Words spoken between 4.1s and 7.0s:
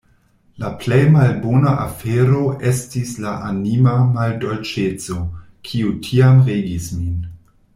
maldolĉeco, kiu tiam regis